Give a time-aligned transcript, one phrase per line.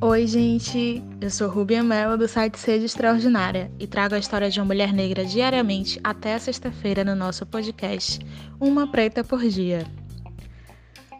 [0.00, 1.02] Oi, gente!
[1.20, 4.92] Eu sou Rubia Mello do site Sede Extraordinária e trago a história de uma mulher
[4.92, 8.20] negra diariamente até sexta-feira no nosso podcast
[8.60, 9.84] Uma Preta por Dia.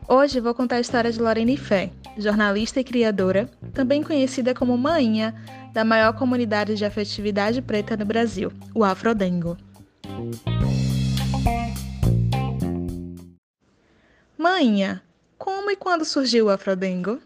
[0.07, 5.35] Hoje vou contar a história de Lorene Fé, jornalista e criadora, também conhecida como Mainha,
[5.73, 9.57] da maior comunidade de afetividade preta no Brasil, o Afrodengo.
[14.37, 15.03] Mainha,
[15.45, 17.21] como e quando surgiu o Afrodengo?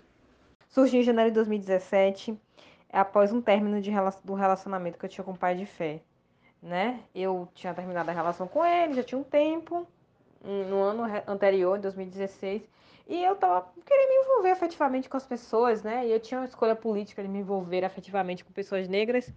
[0.68, 2.36] Surgiu em janeiro de 2017,
[2.92, 3.92] após um término de,
[4.24, 6.02] do relacionamento que eu tinha com o pai de fé.
[6.60, 6.98] Né?
[7.14, 9.86] Eu tinha terminado a relação com ele, já tinha um tempo,
[10.42, 12.60] no ano anterior, 2016,
[13.06, 16.04] e eu tava querendo me envolver afetivamente com as pessoas, né?
[16.04, 19.32] E eu tinha uma escolha política de me envolver afetivamente com pessoas negras,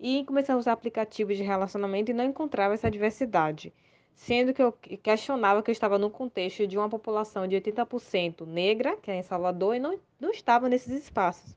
[0.00, 3.70] e comecei a usar aplicativos de relacionamento e não encontrava essa diversidade
[4.14, 8.96] sendo que eu questionava que eu estava no contexto de uma população de 80% negra,
[8.96, 11.54] que é em Salvador, e não, não estava nesses espaços.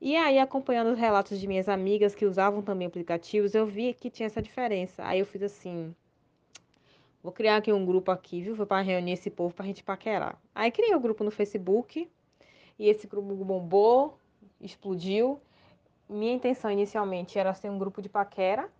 [0.00, 4.08] E aí, acompanhando os relatos de minhas amigas que usavam também aplicativos, eu vi que
[4.08, 5.04] tinha essa diferença.
[5.04, 5.92] Aí eu fiz assim,
[7.20, 8.54] vou criar aqui um grupo aqui, viu?
[8.54, 10.40] Foi para reunir esse povo para a gente paquerar.
[10.54, 12.08] Aí criei o um grupo no Facebook,
[12.78, 14.16] e esse grupo bombou,
[14.60, 15.40] explodiu.
[16.08, 18.70] Minha intenção inicialmente era ser um grupo de paquera,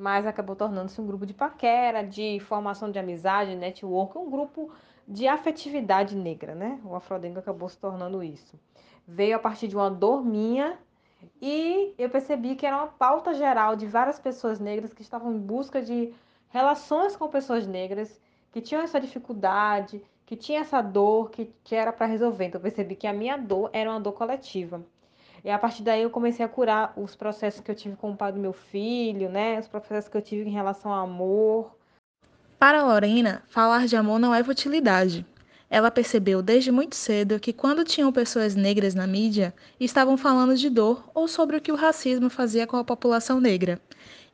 [0.00, 4.72] mas acabou tornando-se um grupo de paquera, de formação de amizade, network, um grupo
[5.06, 6.80] de afetividade negra, né?
[6.84, 8.58] O Afrodengo acabou se tornando isso.
[9.06, 10.78] Veio a partir de uma dor minha
[11.40, 15.38] e eu percebi que era uma pauta geral de várias pessoas negras que estavam em
[15.38, 16.14] busca de
[16.48, 18.20] relações com pessoas negras,
[18.52, 22.46] que tinham essa dificuldade, que tinha essa dor que, que era para resolver.
[22.46, 24.82] Então eu percebi que a minha dor era uma dor coletiva.
[25.42, 28.16] E a partir daí eu comecei a curar os processos que eu tive com o
[28.16, 29.58] pai do meu filho, né?
[29.58, 31.74] Os processos que eu tive em relação ao amor.
[32.58, 35.24] Para Lorena, falar de amor não é futilidade.
[35.70, 40.68] Ela percebeu desde muito cedo que quando tinham pessoas negras na mídia, estavam falando de
[40.68, 43.80] dor ou sobre o que o racismo fazia com a população negra.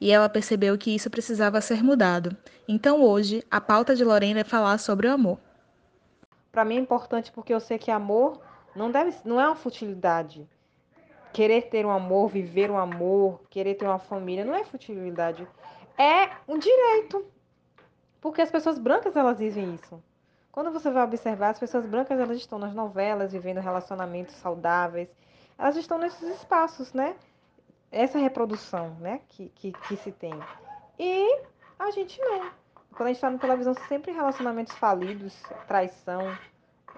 [0.00, 2.36] E ela percebeu que isso precisava ser mudado.
[2.66, 5.38] Então hoje, a pauta de Lorena é falar sobre o amor.
[6.50, 8.40] Para mim é importante porque eu sei que amor
[8.74, 10.48] não deve, não é uma futilidade
[11.36, 15.46] querer ter um amor, viver um amor, querer ter uma família, não é futilidade.
[15.98, 17.26] É um direito.
[18.22, 20.02] Porque as pessoas brancas, elas vivem isso.
[20.50, 25.10] Quando você vai observar, as pessoas brancas, elas estão nas novelas, vivendo relacionamentos saudáveis.
[25.58, 27.14] Elas estão nesses espaços, né?
[27.92, 29.20] Essa reprodução, né?
[29.28, 30.32] Que, que, que se tem.
[30.98, 31.42] E
[31.78, 32.50] a gente não.
[32.92, 35.38] Quando a gente está na televisão, sempre relacionamentos falidos,
[35.68, 36.34] traição,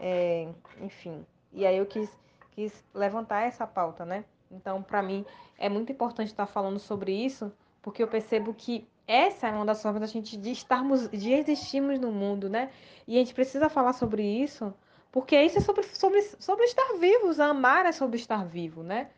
[0.01, 0.49] é,
[0.81, 1.27] enfim.
[1.53, 2.09] E aí eu quis
[2.59, 4.25] quis levantar essa pauta, né?
[4.51, 5.25] Então, para mim,
[5.57, 9.81] é muito importante estar falando sobre isso, porque eu percebo que essa é uma das
[9.81, 12.71] formas da gente de estarmos, de existirmos no mundo, né?
[13.07, 14.75] E a gente precisa falar sobre isso,
[15.13, 19.09] porque isso é sobre, sobre, sobre estar vivos, amar é sobre estar vivo, né?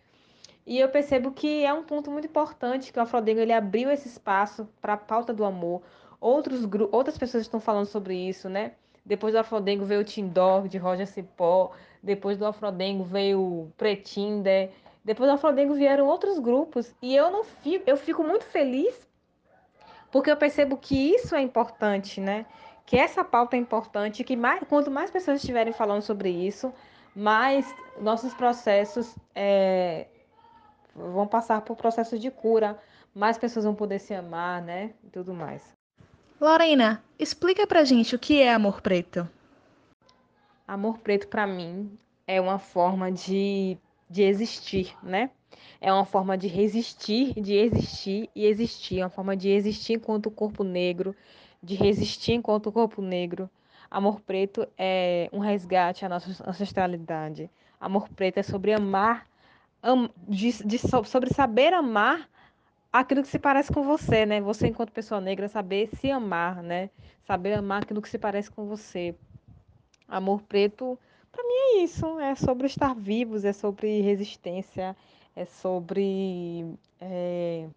[0.67, 4.07] E eu percebo que é um ponto muito importante que o Afrodengo ele abriu esse
[4.07, 5.81] espaço para a pauta do amor.
[6.21, 8.73] Outros outras pessoas estão falando sobre isso, né?
[9.05, 11.73] Depois do Afrodengo veio o Tindor, de Roger Cipó.
[12.03, 14.71] Depois do Afrodengo veio o Pretinde.
[15.05, 16.95] Depois do Afrodengo vieram outros grupos.
[17.01, 19.11] E eu não fico, eu fico muito feliz
[20.11, 22.47] porque eu percebo que isso é importante, né?
[22.85, 26.73] Que essa pauta é importante, que mais, quanto mais pessoas estiverem falando sobre isso,
[27.15, 30.09] mais nossos processos é,
[30.95, 32.79] vão passar por processos de cura,
[33.15, 34.93] mais pessoas vão poder se amar, né?
[35.05, 35.80] E tudo mais.
[36.41, 39.29] Lorena, explica pra gente o que é amor preto.
[40.67, 43.77] Amor preto para mim é uma forma de,
[44.09, 45.31] de existir, né?
[45.83, 50.31] É uma forma de resistir, de existir e existir, é uma forma de existir enquanto
[50.31, 51.15] corpo negro,
[51.63, 53.51] de resistir enquanto corpo negro.
[53.91, 57.51] Amor preto é um resgate à nossa ancestralidade.
[57.79, 59.27] Amor preto é sobre amar,
[59.83, 62.31] am, de, de, sobre saber amar
[62.93, 64.41] aquilo que se parece com você, né?
[64.41, 66.91] Você, enquanto pessoa negra, saber se amar, né?
[67.27, 69.15] Saber amar aquilo que se parece com você.
[70.09, 70.99] Amor preto,
[71.31, 72.19] para mim é isso.
[72.19, 74.97] É sobre estar vivos, é sobre resistência,
[75.37, 77.69] é sobre é,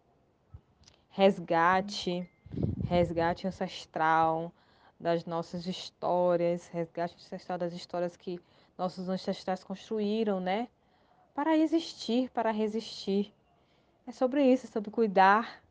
[1.12, 2.28] resgate,
[2.88, 4.52] resgate ancestral
[5.00, 8.40] das nossas histórias, resgate ancestral das histórias que
[8.78, 10.68] nossos ancestrais construíram, né?
[11.36, 13.32] Para existir, para resistir.
[14.06, 15.62] É sobre isso, é sobre cuidar,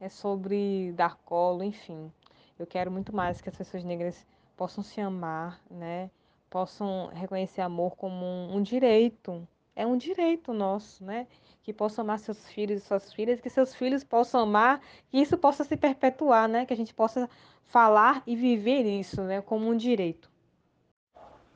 [0.00, 2.10] é sobre dar colo, enfim.
[2.58, 6.10] Eu quero muito mais que as pessoas negras possam se amar, né?
[6.50, 9.46] Possam reconhecer amor como um, um direito.
[9.74, 11.28] É um direito nosso, né?
[11.62, 15.36] Que possam amar seus filhos e suas filhas, que seus filhos possam amar, que isso
[15.38, 16.66] possa se perpetuar, né?
[16.66, 17.28] Que a gente possa
[17.66, 19.40] falar e viver isso, né?
[19.42, 20.28] Como um direito.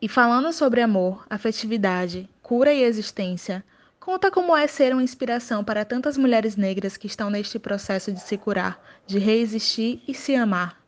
[0.01, 3.65] E falando sobre amor, afetividade, cura e existência,
[4.01, 8.21] conta como é ser uma inspiração para tantas mulheres negras que estão neste processo de
[8.21, 10.83] se curar, de reexistir e se amar.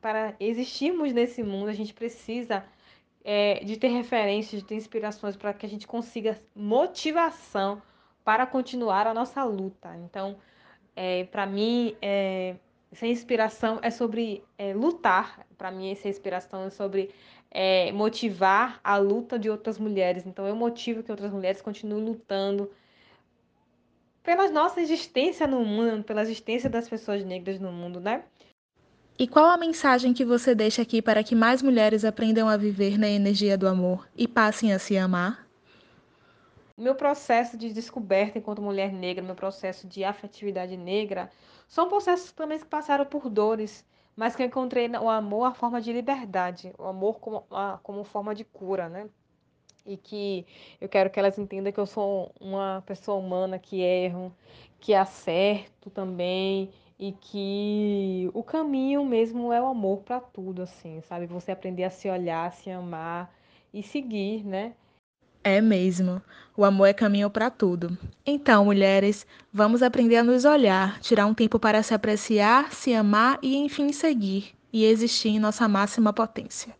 [0.00, 2.64] Para existirmos nesse mundo, a gente precisa
[3.22, 7.82] é, de ter referências, de ter inspirações para que a gente consiga motivação
[8.24, 9.94] para continuar a nossa luta.
[9.98, 10.36] Então,
[10.96, 12.56] é, para mim, é,
[12.90, 15.46] essa inspiração é sobre é, lutar.
[15.58, 17.10] Para mim, essa inspiração é sobre
[17.50, 20.26] é, motivar a luta de outras mulheres.
[20.26, 22.70] Então, eu motivo que outras mulheres continuem lutando
[24.22, 28.24] pela nossa existência no mundo, pela existência das pessoas negras no mundo, né?
[29.18, 32.96] E qual a mensagem que você deixa aqui para que mais mulheres aprendam a viver
[32.96, 35.46] na energia do amor e passem a se amar?
[36.74, 41.30] Meu processo de descoberta enquanto mulher negra, meu processo de afetividade negra,
[41.68, 43.84] são processos também que passaram por dores,
[44.16, 48.04] mas que eu encontrei o amor a forma de liberdade, o amor como, a, como
[48.04, 49.08] forma de cura, né?
[49.86, 50.46] E que
[50.80, 54.32] eu quero que elas entendam que eu sou uma pessoa humana que erro,
[54.78, 61.26] que acerto também e que o caminho mesmo é o amor para tudo, assim, sabe?
[61.26, 63.34] Você aprender a se olhar, a se amar
[63.72, 64.74] e seguir, né?
[65.42, 66.20] É mesmo.
[66.56, 67.96] O amor é caminho para tudo.
[68.26, 73.38] Então, mulheres, vamos aprender a nos olhar, tirar um tempo para se apreciar, se amar
[73.40, 76.74] e, enfim, seguir e existir em nossa máxima potência.